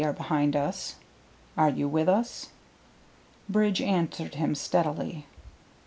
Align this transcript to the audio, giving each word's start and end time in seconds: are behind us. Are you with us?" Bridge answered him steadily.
are 0.03 0.11
behind 0.13 0.55
us. 0.55 0.95
Are 1.55 1.69
you 1.69 1.87
with 1.87 2.09
us?" 2.09 2.49
Bridge 3.47 3.81
answered 3.83 4.33
him 4.33 4.55
steadily. 4.55 5.27